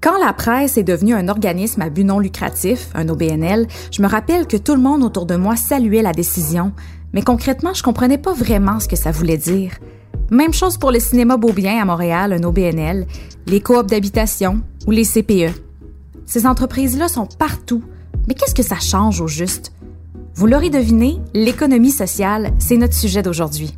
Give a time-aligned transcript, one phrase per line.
[0.00, 4.08] Quand la presse est devenue un organisme à but non lucratif, un OBNL, je me
[4.08, 6.72] rappelle que tout le monde autour de moi saluait la décision,
[7.12, 9.72] mais concrètement, je comprenais pas vraiment ce que ça voulait dire.
[10.30, 13.06] Même chose pour le cinéma Beaubien à Montréal, un OBNL,
[13.46, 15.54] les coops d'habitation ou les CPE.
[16.26, 17.82] Ces entreprises-là sont partout,
[18.28, 19.72] mais qu'est-ce que ça change au juste?
[20.34, 23.74] Vous l'aurez deviné, l'économie sociale, c'est notre sujet d'aujourd'hui.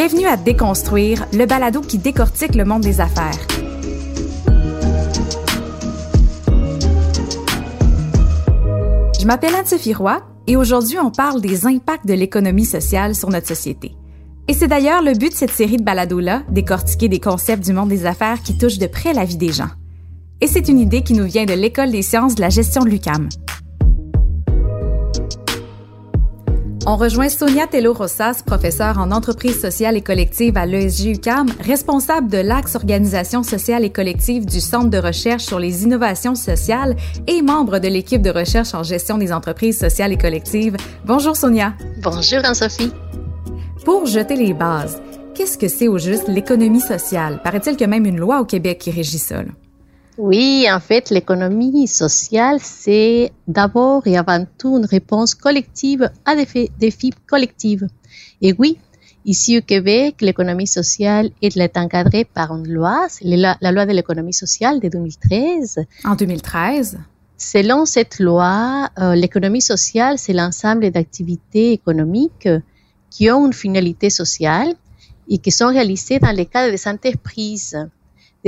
[0.00, 3.36] Bienvenue à Déconstruire, le balado qui décortique le monde des affaires.
[9.20, 13.48] Je m'appelle Anne-Sophie Roy et aujourd'hui on parle des impacts de l'économie sociale sur notre
[13.48, 13.96] société.
[14.46, 17.88] Et c'est d'ailleurs le but de cette série de balados-là, décortiquer des concepts du monde
[17.88, 19.70] des affaires qui touchent de près la vie des gens.
[20.40, 22.90] Et c'est une idée qui nous vient de l'École des sciences de la gestion de
[22.90, 23.28] l'UCAM.
[26.90, 32.38] On rejoint Sonia Tello-Rossas, professeure en entreprise sociale et collective à l'ESG UCAM, responsable de
[32.38, 36.96] l'Axe Organisation sociale et collective du Centre de recherche sur les innovations sociales
[37.26, 40.78] et membre de l'équipe de recherche en gestion des entreprises sociales et collectives.
[41.04, 41.74] Bonjour Sonia.
[42.02, 42.90] Bonjour Anne-Sophie.
[43.84, 45.02] Pour jeter les bases,
[45.34, 47.42] qu'est-ce que c'est au juste l'économie sociale?
[47.44, 49.42] Paraît-il qu'il y a même une loi au Québec qui régit ça?
[50.18, 56.70] Oui, en fait, l'économie sociale, c'est d'abord et avant tout une réponse collective à des
[56.76, 57.84] défis collectifs.
[58.42, 58.78] Et oui,
[59.24, 64.80] ici au Québec, l'économie sociale est encadrée par une loi, la, loi de l'économie sociale
[64.80, 65.84] de 2013.
[66.04, 66.98] En 2013?
[67.36, 72.48] Selon cette loi, euh, l'économie sociale, c'est l'ensemble d'activités économiques
[73.08, 74.74] qui ont une finalité sociale
[75.28, 77.76] et qui sont réalisées dans le cadre des entreprises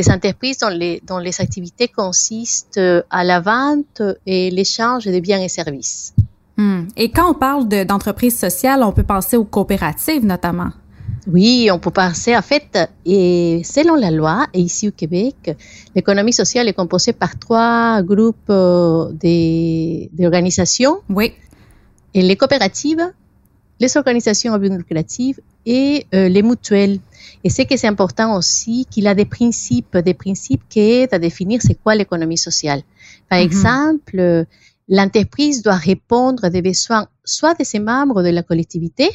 [0.01, 5.21] des entreprises dont les, dont les activités consistent euh, à la vente et l'échange de
[5.21, 6.15] biens et services.
[6.57, 6.85] Hmm.
[6.97, 10.71] Et quand on parle d'entreprises sociales, on peut penser aux coopératives notamment.
[11.27, 15.55] Oui, on peut penser, en fait, et selon la loi, et ici au Québec,
[15.95, 19.13] l'économie sociale est composée par trois groupes euh,
[20.19, 20.97] d'organisations.
[21.11, 21.35] Oui.
[22.15, 23.07] Et les coopératives,
[23.81, 26.99] les organisations à but lucratif et euh, les mutuelles.
[27.45, 31.19] Et c'est que c'est important aussi qu'il a des principes, des principes qui aident à
[31.19, 32.83] définir c'est quoi l'économie sociale.
[33.29, 33.43] Par mm-hmm.
[33.43, 34.47] exemple,
[34.89, 39.11] l'entreprise doit répondre à des besoins soit de ses membres de la collectivité,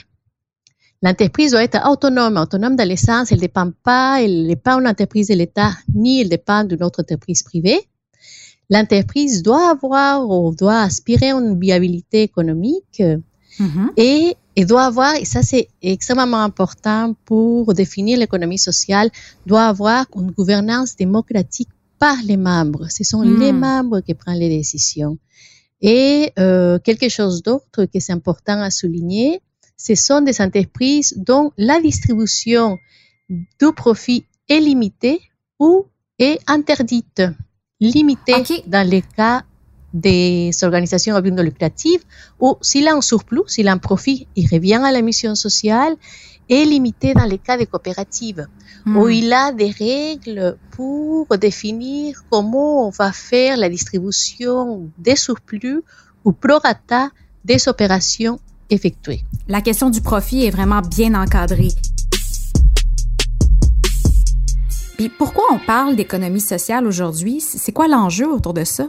[1.05, 4.87] L'entreprise doit être autonome, autonome dans l'essence, elle ne dépend pas, elle n'est pas une
[4.87, 7.79] entreprise de l'État, ni elle dépend d'une autre entreprise privée.
[8.71, 13.03] L'entreprise doit avoir ou doit aspirer à une viabilité économique
[13.59, 13.89] mm-hmm.
[13.97, 19.09] et et doit avoir, et ça c'est extrêmement important pour définir l'économie sociale,
[19.45, 22.87] doit avoir une gouvernance démocratique par les membres.
[22.89, 23.59] Ce sont les hmm.
[23.59, 25.17] membres qui prennent les décisions.
[25.81, 29.41] Et euh, quelque chose d'autre qui est important à souligner,
[29.77, 32.77] ce sont des entreprises dont la distribution
[33.29, 35.19] du profit est limitée
[35.59, 35.85] ou
[36.17, 37.23] est interdite.
[37.81, 39.43] Limitée dans les cas
[39.95, 42.01] des organisations à but non lucratif
[42.39, 45.95] ou s'il a un surplus, s'il a un profit, il revient à la mission sociale
[46.49, 48.45] est limité dans les cas de coopératives
[48.85, 49.11] où hmm.
[49.11, 55.81] il a des règles pour définir comment on va faire la distribution des surplus
[56.23, 57.09] ou prorata
[57.43, 58.39] des opérations
[58.69, 59.23] effectuées.
[59.47, 61.69] La question du profit est vraiment bien encadrée.
[64.97, 67.41] Puis pourquoi on parle d'économie sociale aujourd'hui?
[67.41, 68.87] C'est quoi l'enjeu autour de ça?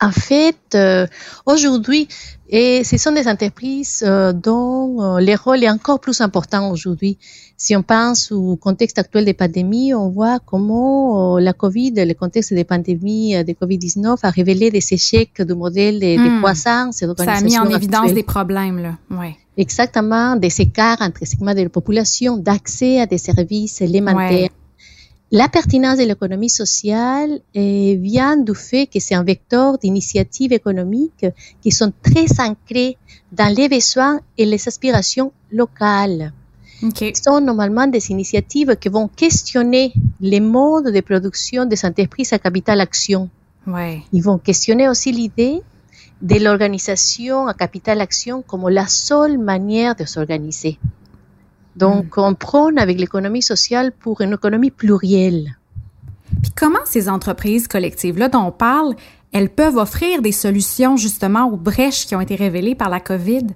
[0.00, 1.06] En fait, euh,
[1.46, 2.08] aujourd'hui,
[2.48, 7.16] et ce sont des entreprises euh, dont euh, le rôle est encore plus important aujourd'hui.
[7.56, 12.52] Si on pense au contexte actuel des pandémies, on voit comment la COVID, le contexte
[12.52, 16.38] des pandémies de COVID-19 a révélé des échecs du modèle de, de hmm.
[16.40, 18.98] croissance et Ça a mis en évidence des problèmes, là.
[19.10, 19.36] Ouais.
[19.56, 24.50] Exactement, des écarts entre segments de la population, d'accès à des services élémentaires.
[25.34, 31.26] La pertinence de l'économie sociale eh, vient du fait que c'est un vecteur d'initiatives économiques
[31.60, 32.96] qui sont très ancrées
[33.32, 36.32] dans les besoins et les aspirations locales.
[37.16, 42.38] Ce sont normalement des initiatives qui vont questionner les modes de production des entreprises à
[42.38, 43.28] capital action.
[44.12, 45.62] Ils vont questionner aussi l'idée
[46.22, 50.78] de l'organisation à capital action comme la seule manière de s'organiser.
[51.76, 52.20] Donc, mm.
[52.20, 55.56] on prône avec l'économie sociale pour une économie plurielle.
[56.42, 58.94] Puis comment ces entreprises collectives-là dont on parle,
[59.32, 63.46] elles peuvent offrir des solutions justement aux brèches qui ont été révélées par la COVID?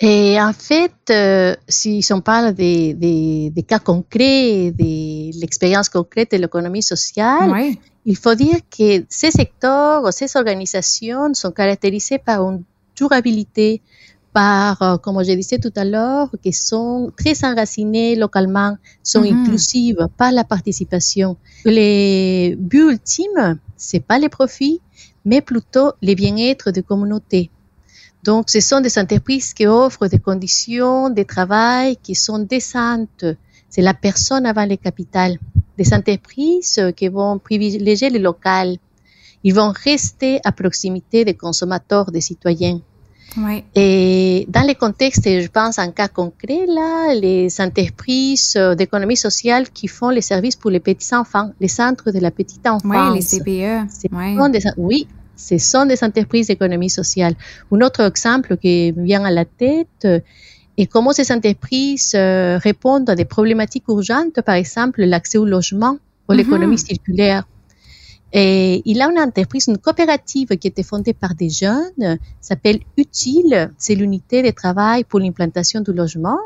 [0.00, 6.36] Et en fait, euh, si on parle des, des, cas concrets, de l'expérience concrète de
[6.36, 7.74] l'économie sociale,
[8.04, 12.62] il faut dire que ces secteurs, ces organisations sont caractérisées par une
[12.94, 13.82] durabilité,
[14.32, 19.36] par, euh, comme je disais tout à l'heure, qui sont très enracinées localement, sont Mhm.
[19.36, 21.36] inclusives par la participation.
[21.64, 24.80] Les buts ultimes, c'est pas les profits,
[25.24, 27.50] mais plutôt le bien-être des communautés.
[28.24, 33.24] Donc, ce sont des entreprises qui offrent des conditions de travail qui sont décentes.
[33.70, 35.38] C'est la personne avant le capital.
[35.76, 38.76] Des entreprises qui vont privilégier le local.
[39.44, 42.80] Ils vont rester à proximité des consommateurs, des citoyens.
[43.74, 49.68] Et dans les contextes, je pense en cas concret, là, les entreprises euh, d'économie sociale
[49.70, 52.84] qui font les services pour les petits enfants, les centres de la petite enfance.
[53.12, 53.88] Ouais, les CPE.
[54.48, 57.34] Des- oui, ce sont des entreprises d'économie sociale.
[57.70, 60.20] Un autre exemple qui me vient à la tête euh,
[60.76, 65.98] est comment ces entreprises euh, répondent à des problématiques urgentes, par exemple l'accès au logement
[66.28, 66.38] ou Mhm.
[66.38, 67.44] l'économie circulaire.
[68.32, 73.72] Et il a une entreprise, une coopérative qui été fondée par des jeunes, s'appelle Utile,
[73.78, 76.38] c'est l'unité de travail pour l'implantation du logement.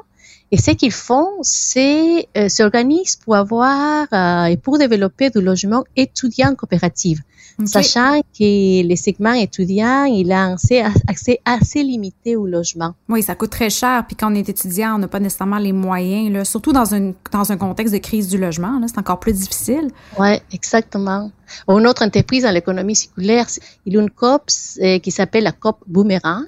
[0.52, 5.82] Et ce qu'ils font, c'est euh, s'organisent pour avoir euh, et pour développer du logement
[5.96, 7.22] étudiant coopérative,
[7.64, 12.94] Sachant que les segments étudiants, il a un accès, accès assez limité au logement.
[13.08, 14.04] Oui, ça coûte très cher.
[14.06, 16.32] Puis quand on est étudiant, on n'a pas nécessairement les moyens.
[16.32, 16.44] Là.
[16.44, 19.88] Surtout dans, une, dans un contexte de crise du logement, là, c'est encore plus difficile.
[20.18, 21.30] Ouais, exactement.
[21.68, 23.46] Une autre entreprise dans l'économie circulaire,
[23.86, 24.50] il y a une COP
[24.80, 26.44] euh, qui s'appelle la COP Boomerang.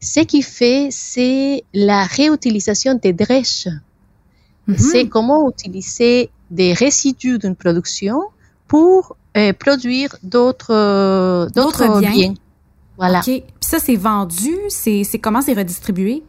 [0.00, 3.68] Ce qu'il fait, c'est la réutilisation des drèches.
[4.66, 4.78] Mhm.
[4.78, 8.22] C'est comment utiliser des résidus d'une production
[8.68, 12.10] pour euh, produire d'autres euh, D'autres biens.
[12.12, 12.34] biens.
[12.96, 13.18] Voilà.
[13.18, 13.24] OK.
[13.24, 14.54] Puis ça, c'est vendu.
[14.68, 16.22] C'est comment c'est redistribué?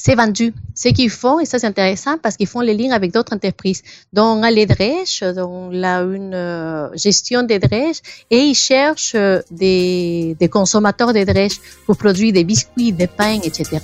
[0.00, 0.54] c'est vendu.
[0.74, 3.82] Ce qu'ils font, et ça c'est intéressant parce qu'ils font les liens avec d'autres entreprises.
[4.12, 8.00] Donc, les drèches, donc on a une euh, gestion des drèches
[8.30, 13.40] et ils cherchent euh, des, des consommateurs de drèches pour produire des biscuits, des pains,
[13.42, 13.78] etc.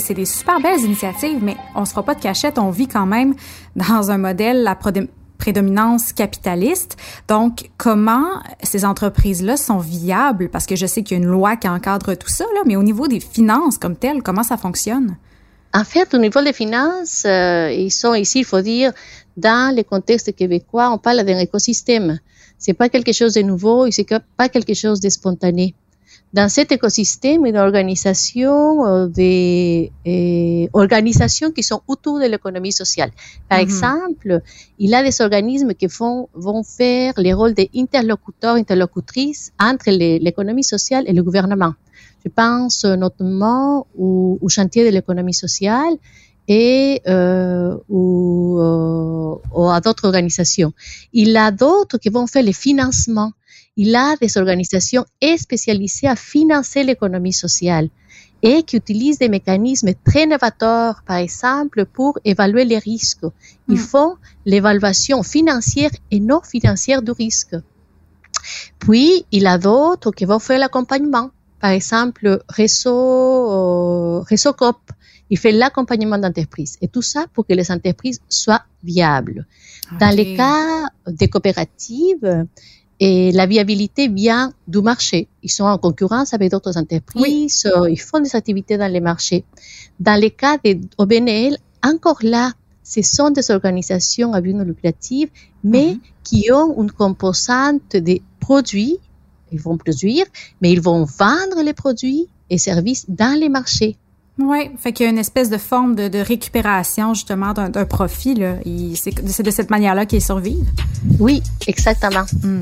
[0.00, 2.58] c'est des super belles initiatives, mais on se fera pas de cachette.
[2.58, 3.34] On vit quand même
[3.76, 5.08] dans un modèle prodé-
[5.38, 6.96] prédominance capitaliste.
[7.28, 8.26] Donc, comment
[8.62, 10.48] ces entreprises-là sont viables?
[10.48, 12.76] Parce que je sais qu'il y a une loi qui encadre tout ça, là, mais
[12.76, 15.16] au niveau des finances comme telles, comment ça fonctionne?
[15.74, 18.92] En fait, au niveau des finances, euh, ils sont ici, il faut dire,
[19.36, 22.20] dans le contexte québécois, on parle d'un écosystème.
[22.58, 24.06] C'est pas quelque chose de nouveau et c'est
[24.36, 25.74] pas quelque chose de spontané.
[26.38, 33.10] Dans cet écosystème, une organisation, euh, des euh, organisations qui sont autour de l'économie sociale.
[33.48, 33.64] Par Mhm.
[33.66, 34.30] exemple,
[34.82, 39.90] il y a des organismes qui font, vont faire les rôles d'interlocuteurs, interlocutrices entre
[40.26, 41.74] l'économie sociale et le gouvernement.
[42.24, 45.94] Je pense euh, notamment au, au chantier de l'économie sociale
[46.48, 50.72] et euh, ou, euh, ou à d'autres organisations.
[51.12, 53.32] Il y a d'autres qui vont faire les financements.
[53.76, 55.04] Il y a des organisations
[55.36, 57.88] spécialisées à financer l'économie sociale
[58.42, 63.24] et qui utilisent des mécanismes très novateurs, par exemple, pour évaluer les risques.
[63.68, 63.88] Ils Mm.
[63.92, 67.56] font l'évaluation financière et non financière du risque.
[68.78, 71.30] Puis, il y a d'autres qui vont faire l'accompagnement.
[71.58, 72.90] Par exemple, réseau,
[73.50, 74.78] euh, réseau COP,
[75.30, 76.76] il fait l'accompagnement d'entreprise.
[76.82, 79.46] Et tout ça pour que les entreprises soient viables.
[79.98, 80.16] Dans OK.
[80.16, 82.46] les cas des coopératives,
[83.06, 85.28] et la viabilité vient du marché.
[85.42, 89.44] Ils sont en concurrence avec d'autres entreprises, euh, ils font des activités dans les marchés.
[90.00, 91.52] Dans les cas des OBNL,
[91.92, 95.26] encore là, ce sont des organisations à but non lucratif,
[95.72, 96.00] mais Mhm.
[96.26, 98.96] qui ont une composante de produits.
[99.52, 100.24] Ils vont produire,
[100.60, 103.96] mais ils vont vendre les produits et services dans les marchés.
[104.38, 108.36] Oui, fait qu'il y a une espèce de forme de, de récupération justement d'un profit.
[108.96, 110.70] c'est de cette manière-là qu'ils survivent.
[111.20, 111.36] Oui,
[111.72, 112.24] exactement.
[112.42, 112.60] Hmm.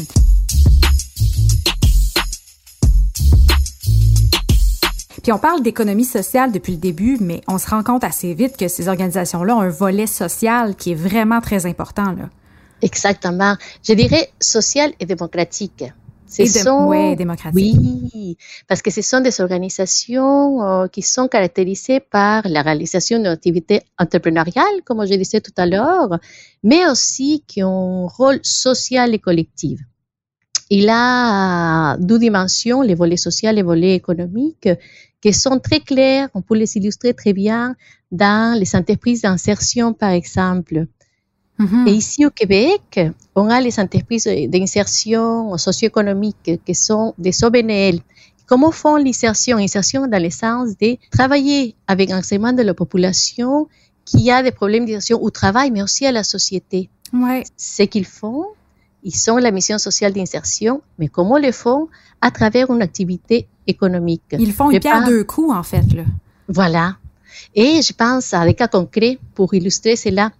[5.22, 8.56] Puis on parle d'économie sociale depuis le début, mais on se rend compte assez vite
[8.56, 12.12] que ces organisations-là ont un volet social qui est vraiment très important.
[12.12, 12.28] Là.
[12.82, 13.56] Exactement.
[13.86, 15.84] Je dirais social et démocratique.
[16.26, 17.54] Ce Et de- sont, ouais, démocratique.
[17.54, 18.36] Oui,
[18.66, 23.82] parce que ce sont des organisations euh, qui sont caractérisées par la réalisation d'une activité
[23.98, 26.18] entrepreneuriale, comme je disais tout à l'heure,
[26.62, 29.78] mais aussi qui ont un rôle social et collectif.
[30.70, 34.70] Il a deux dimensions, les volets sociaux et les volets économiques,
[35.22, 36.28] qui sont très clairs.
[36.34, 37.76] On peut les illustrer très bien
[38.10, 40.86] dans les entreprises d'insertion, par exemple.
[41.58, 41.86] Mhm.
[41.86, 43.00] Et ici au Québec,
[43.36, 48.00] on a les entreprises d'insertion socio-économique qui sont des OBNL.
[48.46, 49.56] Comment font l'insertion?
[49.58, 53.68] Insertion dans le sens de travailler avec un segment de la population
[54.04, 56.90] qui a des problèmes d'insertion au travail, mais aussi à la société.
[57.12, 57.44] Ouais.
[57.56, 58.46] Ce qu'ils font,
[59.02, 61.88] ils ont la mission sociale d'insertion, mais comment le font
[62.20, 64.22] À travers une activité économique.
[64.32, 65.92] Ils font une pierre deux coups, en fait.
[65.92, 66.04] Là.
[66.48, 66.96] Voilà.
[67.54, 70.30] Et je pense à des cas concrets pour illustrer cela.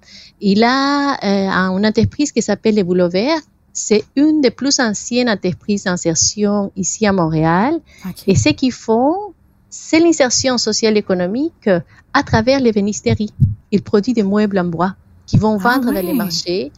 [0.40, 3.40] Il a euh, une entreprise qui s'appelle Les Boulots Verts.
[3.73, 7.81] C'est une des plus anciennes entreprises d'insertion ici à Montréal.
[8.26, 9.33] Et ce qu'ils font,
[9.71, 11.69] c'est l'insertion sociale économique
[12.12, 13.33] à travers les vénisteries.
[13.71, 14.95] Ils produisent des meubles en bois
[15.26, 16.71] qui vont ah vendre dans les marchés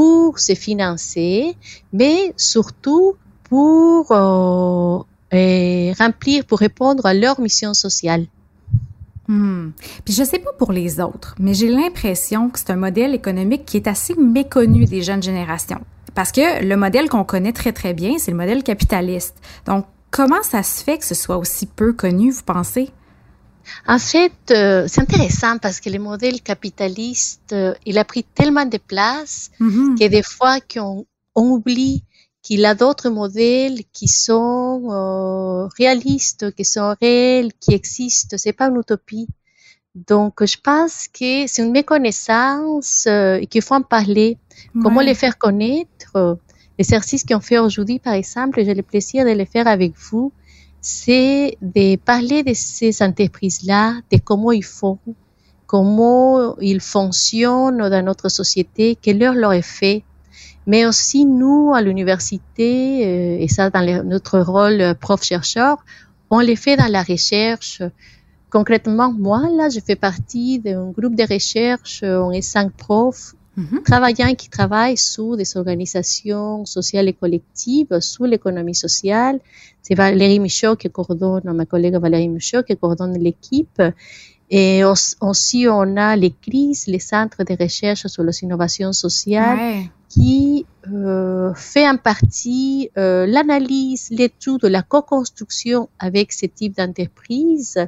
[0.00, 1.54] pour se financer,
[1.92, 3.16] mais surtout
[3.50, 8.24] pour euh, remplir, pour répondre à leur mission sociale.
[9.28, 9.72] Hmm.
[10.06, 13.66] Puis je sais pas pour les autres, mais j'ai l'impression que c'est un modèle économique
[13.66, 15.82] qui est assez méconnu des jeunes générations.
[16.14, 19.36] Parce que le modèle qu'on connaît très très bien, c'est le modèle capitaliste.
[19.66, 22.88] Donc, comment ça se fait que ce soit aussi peu connu, vous pensez?
[23.86, 28.66] En fait, euh, c'est intéressant parce que le modèle capitaliste, euh, il a pris tellement
[28.66, 29.98] de place mm-hmm.
[29.98, 32.04] que des fois on, oublie
[32.42, 38.36] qu'il a d'autres modèles qui sont euh, réalistes, qui sont réels, qui existent.
[38.38, 39.28] C'est pas une utopie.
[39.94, 44.38] Donc, je pense que c'est une méconnaissance et qu'il faut en parler.
[44.80, 46.38] Comment les faire connaître?
[46.78, 50.32] L'exercice qu'on fait aujourd'hui, par exemple, j'ai le plaisir de le faire avec vous
[50.80, 54.98] c'est de parler de ces entreprises-là, de comment ils font,
[55.66, 60.04] comment ils fonctionnent dans notre société, quel est leur effet.
[60.66, 65.84] Mais aussi, nous, à l'université, euh, et ça dans notre rôle prof-chercheur,
[66.30, 67.82] on les fait dans la recherche.
[68.50, 73.82] Concrètement, moi, là, je fais partie d'un groupe de recherche, on est cinq profs, Mhm.
[73.84, 79.36] Travaillant qui travaillent sous des organisations sociales et collectives, sous l'économie sociale.
[79.82, 83.82] C'est Valérie Michaud qui coordonne, ma collègue Valérie Michaud qui coordonne l'équipe.
[84.50, 90.66] Et aussi, on a les crises, les centres de recherche sur les innovations sociales qui
[90.92, 97.78] euh, fait en partie euh, l'analyse, l'étude, la co-construction avec ce type d'entreprise.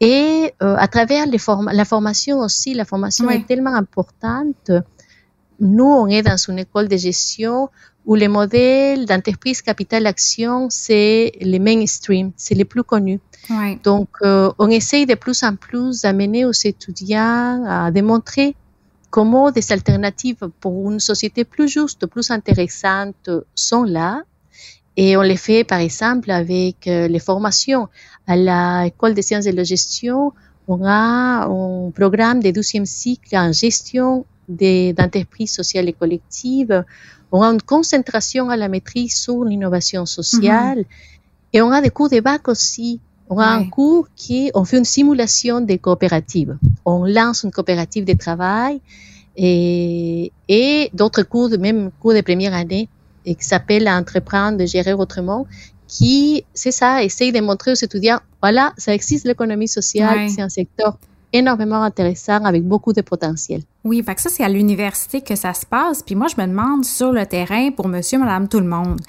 [0.00, 1.38] Et euh, à travers les
[1.72, 4.70] la formation aussi, la formation est tellement importante
[5.60, 7.68] nous, on est dans une école de gestion
[8.04, 13.20] où les modèles d'entreprise capital action, c'est le mainstream, c'est les plus connus.
[13.82, 18.54] Donc, euh, on essaye de plus en plus d'amener aux étudiants à démontrer
[19.10, 24.22] comment des alternatives pour une société plus juste, plus intéressante sont là.
[24.96, 27.88] Et on les fait, par exemple, avec euh, les formations.
[28.26, 30.32] À l'école des sciences de la gestion,
[30.68, 36.84] on a un programme de 12e cycle en gestion d'entreprises sociales et collectives.
[37.32, 40.84] On a une concentration à la maîtrise sur l'innovation sociale.
[41.52, 43.00] Et on a des cours de bac aussi.
[43.28, 46.56] On a un cours qui, on fait une simulation des coopératives.
[46.84, 48.80] On lance une coopérative de travail
[49.36, 52.88] et, et d'autres cours, même cours de première année,
[53.24, 55.46] et qui s'appelle Entreprendre, de gérer autrement,
[55.88, 60.48] qui, c'est ça, essaye de montrer aux étudiants, voilà, ça existe l'économie sociale, c'est un
[60.48, 60.98] secteur
[61.32, 63.62] énormément intéressant avec beaucoup de potentiel.
[63.84, 66.02] Oui, fait que ça, c'est à l'université que ça se passe.
[66.02, 69.00] Puis moi, je me demande sur le terrain pour monsieur, madame, tout le monde,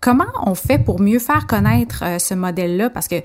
[0.00, 2.90] comment on fait pour mieux faire connaître euh, ce modèle-là?
[2.90, 3.16] Parce que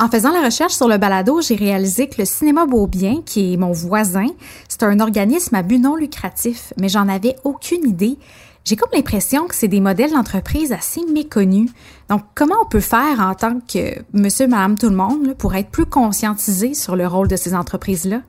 [0.00, 3.56] en faisant la recherche sur le balado, j'ai réalisé que le Cinéma Beaubien, qui est
[3.56, 4.28] mon voisin,
[4.68, 8.16] c'est un organisme à but non lucratif, mais j'en avais aucune idée.
[8.64, 11.70] J'ai comme l'impression que c'est des modèles d'entreprise assez méconnus.
[12.10, 15.70] Donc, comment on peut faire en tant que monsieur, madame, tout le monde pour être
[15.70, 18.20] plus conscientisé sur le rôle de ces entreprises-là?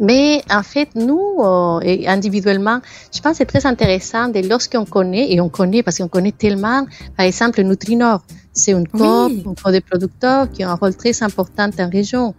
[0.00, 2.80] Mais en fait, nous, euh, individuellement,
[3.14, 6.32] je pense que c'est très intéressant de lorsqu'on connaît, et on connaît parce qu'on connaît
[6.32, 6.86] tellement,
[7.16, 8.22] par exemple, Nutrinor,
[8.52, 12.34] c'est une coop, un coop de producteurs qui a un rôle très important en région.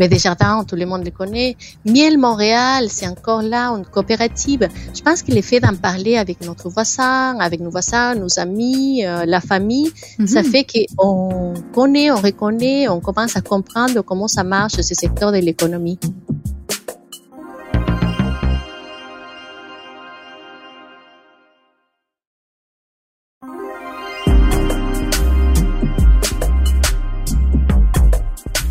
[0.00, 1.58] Mais Desjardins, tout le monde le connaît.
[1.84, 4.66] Miel Montréal, c'est encore là une coopérative.
[4.94, 9.04] Je pense qu'il est fait d'en parler avec notre voisin, avec nos voisins, nos amis,
[9.04, 9.92] euh, la famille.
[10.24, 10.50] Ça mhm.
[10.50, 10.66] fait
[10.96, 15.98] qu'on connaît, on reconnaît, on commence à comprendre comment ça marche ce secteur de l'économie.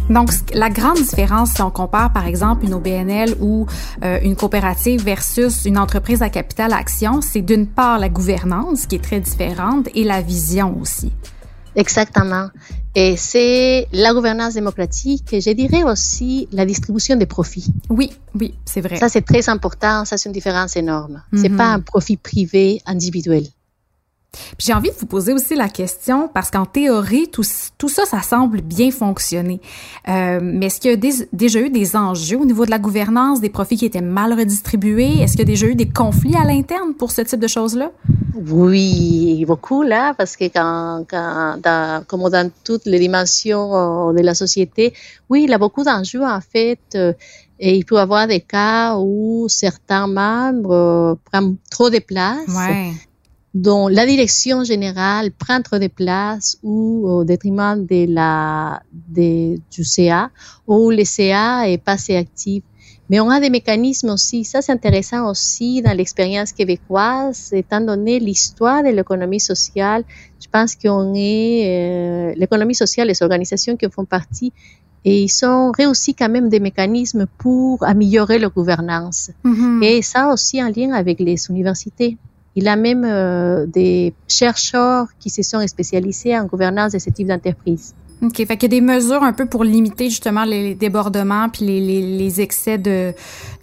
[0.10, 3.68] Donc, la grande différence, si on compare par exemple une OBNL ou
[4.04, 8.96] euh, une coopérative versus une entreprise à capital action, c'est d'une part la gouvernance qui
[8.96, 11.12] est très différente et la vision aussi.
[11.76, 12.50] Exactement.
[12.96, 17.72] Et c'est la gouvernance démocratique et je dirais aussi la distribution des profits.
[17.90, 18.98] Oui, oui, c'est vrai.
[18.98, 20.06] Ça, c'est très important.
[20.06, 21.22] Ça, c'est une différence énorme.
[21.34, 21.58] C'est mhm.
[21.58, 23.44] pas un profit privé individuel.
[24.58, 27.44] J'ai envie de vous poser aussi la question parce qu'en théorie, tout,
[27.78, 29.60] tout, ça, ça semble bien fonctionner.
[30.08, 33.42] Euh, mais est-ce qu'il y a déjà eu des enjeux au niveau de la gouvernance,
[33.42, 35.22] des profits qui étaient mal redistribués?
[35.22, 37.92] Est-ce qu'il y a déjà eu des conflits à l'interne pour ce type de choses-là?
[38.36, 44.36] Oui, beaucoup là, parce que quand, quand dans, comme dans toutes les dimensions de la
[44.36, 44.94] société,
[45.30, 46.80] oui, il y a beaucoup d'enjeux en fait.
[46.96, 47.14] Euh,
[47.62, 52.48] et il peut y avoir des cas où certains membres euh, prennent trop de place.
[52.48, 52.94] Ouais
[53.54, 59.84] dont la direction générale prend trop de place ou au détriment de la, de, du
[59.84, 60.30] CA,
[60.68, 62.64] ou le CA est pas assez actif.
[63.10, 68.20] Mais on a des mécanismes aussi, ça c'est intéressant aussi dans l'expérience québécoise, étant donné
[68.20, 70.04] l'histoire de l'économie sociale,
[70.40, 74.54] je pense qu'on est, euh, l'économie sociale, les organisations qui en font partie,
[75.06, 79.32] et ils ont réussi quand même des mécanismes pour améliorer la gouvernance.
[79.44, 79.84] Mm-hmm.
[79.84, 82.18] Et ça aussi en lien avec les universités.
[82.56, 87.10] Il y a même euh, des chercheurs qui se sont spécialisés en gouvernance de ce
[87.10, 87.94] type d'entreprise.
[88.22, 88.36] OK.
[88.36, 91.80] Fait qu'il y a des mesures un peu pour limiter justement les débordements puis les,
[91.80, 93.14] les, les excès de,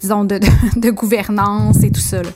[0.01, 0.47] disons, de, de,
[0.79, 2.23] de, gouvernance et tout ça.
[2.23, 2.29] Là.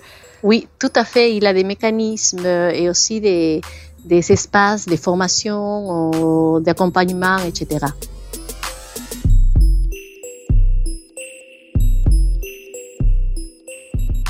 [0.44, 1.36] Oui, tout à fait.
[1.36, 3.62] Il y a des mécanismes et aussi des,
[4.06, 7.86] des espaces de formation, d'accompagnement, etc.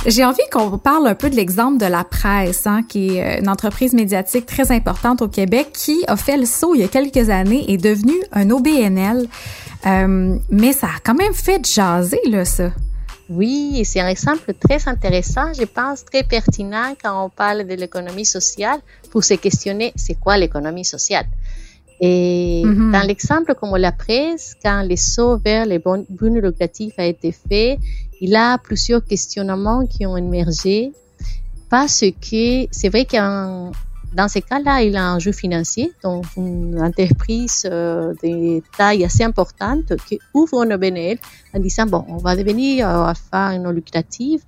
[0.07, 3.49] J'ai envie qu'on parle un peu de l'exemple de la presse, hein, qui est une
[3.49, 7.29] entreprise médiatique très importante au Québec, qui a fait le saut il y a quelques
[7.29, 9.27] années et est devenue un OBNL.
[9.85, 12.71] Euh, mais ça a quand même fait jaser, là, ça.
[13.29, 18.25] Oui, c'est un exemple très intéressant, je pense très pertinent quand on parle de l'économie
[18.25, 18.79] sociale
[19.09, 21.25] pour se questionner c'est quoi l'économie sociale?
[22.03, 22.91] Et mm -hmm.
[22.91, 27.77] dans l'exemple comme la presse, quand le saut vers les buts lucratifs a été fait,
[28.21, 30.91] il y a plusieurs questionnements qui ont émergé
[31.69, 33.17] parce que c'est vrai que
[34.13, 39.05] dans ces cas-là, il y a un jeu financier, donc une entreprise euh, de taille
[39.05, 41.17] assez importante qui ouvre une OBNL
[41.53, 44.41] en disant, bon, on va devenir euh, à faire non lucrative,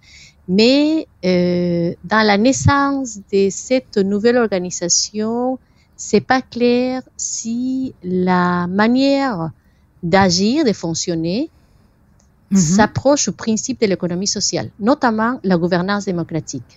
[0.48, 5.60] mais euh, dans la naissance de cette nouvelle organisation,
[5.96, 9.52] c'est pas clair si la manière
[10.02, 11.50] d'agir, de fonctionner,
[12.52, 12.76] mm -hmm.
[12.76, 16.74] s'approche au principe de l'économie sociale, notamment la gouvernance démocratique.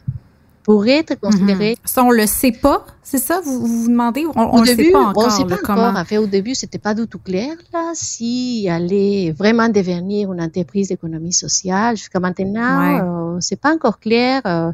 [0.69, 1.71] Pour être considéré.
[1.73, 1.93] Mm -hmm.
[1.95, 2.79] Ça, on le sait pas,
[3.11, 3.37] c'est ça?
[3.47, 4.25] Vous vous demandez?
[4.27, 5.27] On, au on début, le sait pas encore.
[5.27, 5.93] On sait pas encore.
[5.95, 6.23] comment...
[6.25, 11.37] Au début, c'était pas du tout clair, là, si allait vraiment devenir une entreprise d'économie
[11.47, 11.93] sociale.
[12.01, 12.99] Jusqu'à maintenant, Ouais.
[13.01, 14.37] euh, c'est pas encore clair.
[14.45, 14.73] euh,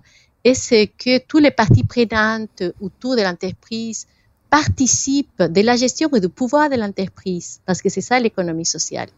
[0.49, 4.01] et c'est que tous les parties prenantes autour de l'entreprise
[4.53, 9.09] participent de la gestion et du pouvoir de l'entreprise, parce que c'est ça l'économie sociale.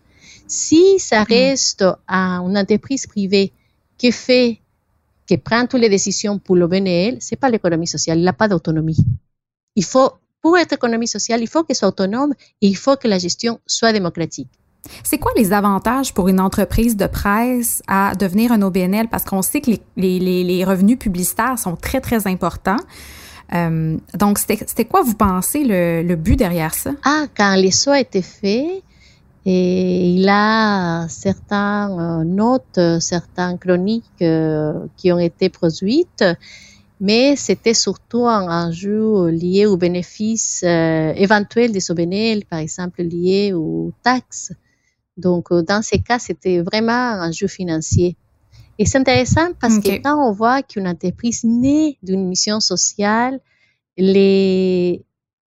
[0.47, 3.51] Si ça reste à une entreprise privée
[3.99, 4.61] qui fait,
[5.27, 8.47] qui prend toutes les décisions pour le BNL, c'est pas l'économie sociale, il n'a pas
[8.47, 9.05] d'autonomie.
[9.75, 13.09] Il faut, pour être économie sociale, il faut qu'elle soit autonome et il faut que
[13.09, 14.53] la gestion soit démocratique.
[15.03, 19.09] C'est quoi les avantages pour une entreprise de presse à devenir un OBNL?
[19.09, 22.77] Parce qu'on sait que les, les, les, les revenus publicitaires sont très, très importants.
[23.53, 26.93] Euh, donc, c'était quoi, vous pensez, le, le, but derrière ça?
[27.05, 28.83] Ah, quand les sauts étaient faits,
[29.47, 36.25] et il a certaines euh, notes, certaines chroniques euh, qui ont été produites,
[37.01, 43.53] mais c'était surtout un enjeu lié aux bénéfices euh, éventuels des OBNL, par exemple liés
[43.53, 44.53] aux taxes.
[45.19, 48.17] Donc, dans ces cas, c'était vraiment un enjeu financier.
[48.79, 49.99] Et c'est intéressant parce okay.
[49.99, 53.41] que quand on voit qu'une entreprise naît d'une mission sociale,
[53.97, 55.05] les,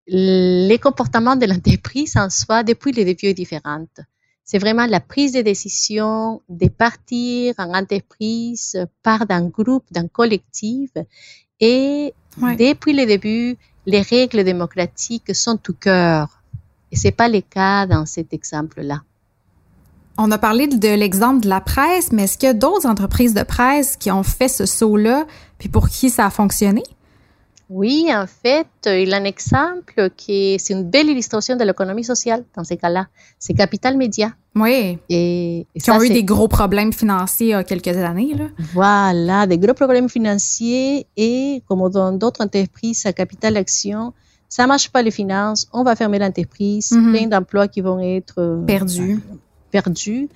[0.08, 4.00] les comportements de l'entreprise en soi, depuis le début, est différente.
[4.46, 10.92] C'est vraiment la prise de décision de partir en entreprise, part d'un groupe, d'un collectif.
[11.60, 12.56] Et ouais.
[12.56, 16.42] depuis le début, les règles démocratiques sont tout cœur.
[16.94, 19.02] Et c'est pas le cas dans cet exemple-là.
[20.18, 23.34] On a parlé de l'exemple de la presse, mais est-ce qu'il y a d'autres entreprises
[23.34, 25.26] de presse qui ont fait ce saut-là,
[25.60, 26.84] puis pour qui ça a fonctionné?
[27.70, 32.06] Oui, en fait, il y a un exemple qui c'est une belle illustration de l'économie
[32.06, 33.08] sociale dans ces cas-là.
[33.40, 34.32] C'est Capital Média.
[34.56, 34.98] Oui.
[35.10, 38.34] Et, et qui ça, ont eu des gros problèmes financiers il y a quelques années.
[38.36, 38.46] Là.
[38.74, 44.14] Voilà, des gros problèmes financiers et comme dans d'autres entreprises à Capital Action,
[44.48, 46.98] ça marche pas les finances, on va fermer l'entreprise, Mhm.
[47.00, 47.12] mm -hmm.
[47.12, 49.20] plein d'emplois qui vont être perdus.
[49.72, 50.30] Perdus.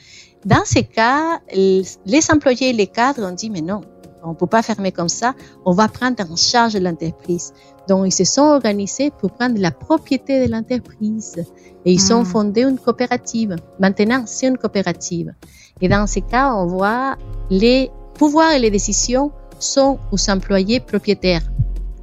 [0.46, 3.82] Dans ces cas, les employés et les cadres ont dit, mais non,
[4.24, 5.34] on ne peut pas fermer comme ça,
[5.65, 7.54] on va prendre en charge l'entreprise.
[7.88, 11.44] Donc, ils se sont organisés pour prendre la propriété de l'entreprise
[11.86, 12.15] et ils mmh.
[12.15, 13.56] ont fondé une coopérative.
[13.80, 15.34] Maintenant, c'est une coopérative.
[15.82, 17.17] Et dans ces cas, on voit
[17.50, 21.41] les pouvoirs et les décisions sont aux employés propriétaires.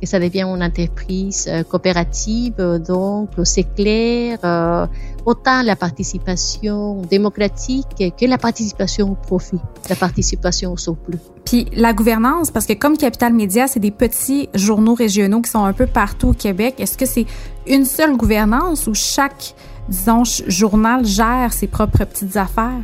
[0.01, 2.55] Que ça devient une entreprise euh, coopérative.
[2.87, 4.87] Donc, c'est clair, euh,
[5.27, 9.59] autant la participation démocratique que la participation au profit,
[9.89, 11.19] la participation au surplus.
[11.45, 15.65] Puis la gouvernance, parce que comme Capital Média, c'est des petits journaux régionaux qui sont
[15.65, 17.27] un peu partout au Québec, est-ce que c'est
[17.67, 19.55] une seule gouvernance ou chaque,
[19.89, 22.83] disons, journal gère ses propres petites affaires?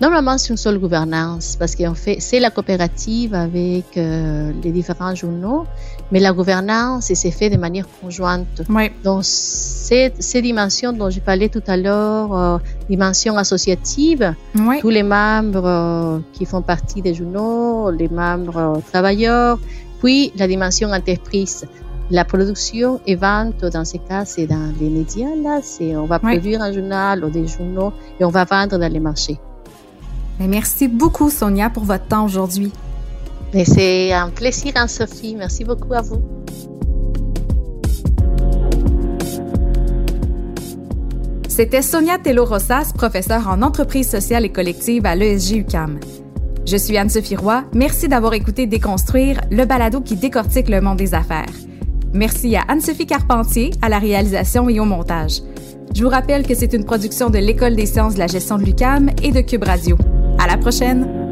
[0.00, 5.14] Normalement, c'est une seule gouvernance parce qu'en fait, c'est la coopérative avec euh, les différents
[5.14, 5.66] journaux,
[6.10, 8.62] mais la gouvernance, c'est fait de manière conjointe.
[8.68, 8.90] Oui.
[9.04, 10.10] Donc, ces,
[10.42, 12.58] dimensions dont j'ai parlé tout à l'heure, euh,
[12.90, 14.80] dimension associative, oui.
[14.80, 19.60] tous les membres euh, qui font partie des journaux, les membres travailleurs,
[20.00, 21.66] puis la dimension entreprise.
[22.10, 26.20] La production et vente, dans ces cas, c'est dans les médias, là, c'est on va
[26.22, 26.32] Oui.
[26.32, 29.38] produire un journal ou des journaux et on va vendre dans les marchés.
[30.38, 32.72] Mais merci beaucoup, Sonia, pour votre temps aujourd'hui.
[33.64, 35.36] C'est un plaisir, Anne-Sophie.
[35.36, 36.22] Merci beaucoup à vous.
[41.48, 46.00] C'était Sonia Tello-Rossas, professeure en entreprise sociale et collective à l'ESG UCAM.
[46.66, 47.62] Je suis Anne-Sophie Roy.
[47.74, 51.52] Merci d'avoir écouté Déconstruire, le balado qui décortique le monde des affaires.
[52.12, 55.42] Merci à Anne-Sophie Carpentier, à la réalisation et au montage.
[55.94, 58.64] Je vous rappelle que c'est une production de l'École des sciences de la gestion de
[58.64, 59.96] l'UCAM et de Cube Radio.
[60.38, 61.23] À la prochaine!